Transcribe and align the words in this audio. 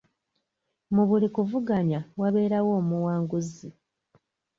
Mu 0.93 1.03
buli 1.09 1.27
kuvuganya 1.35 1.99
wabeerawo 2.19 2.71
omuwanguzi. 2.81 3.69